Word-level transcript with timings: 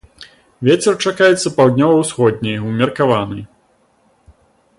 Вецер 0.67 0.93
чакаецца 1.07 1.53
паўднёва-ўсходні 1.59 2.53
ўмеркаваны. 2.63 3.47